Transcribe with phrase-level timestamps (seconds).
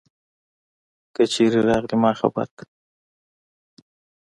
[1.13, 2.65] که چیری راغلي ما خبر که